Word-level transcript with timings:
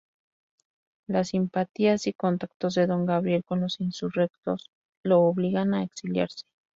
Las 1.05 1.27
simpatías 1.27 2.07
y 2.07 2.13
contactos 2.13 2.73
de 2.73 2.87
Don 2.87 3.05
Gabriel 3.05 3.43
con 3.43 3.61
los 3.61 3.79
insurrectos 3.79 4.67
lo 5.03 5.19
obligan 5.21 5.75
a 5.75 5.83
exiliarse. 5.83 6.47